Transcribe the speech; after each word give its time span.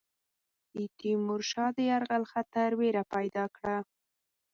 د 0.75 0.77
تیمور 0.97 1.41
شاه 1.51 1.71
د 1.75 1.77
یرغل 1.91 2.23
خطر 2.31 2.69
وېره 2.79 3.03
پیدا 3.13 3.45
کړه. 3.57 3.77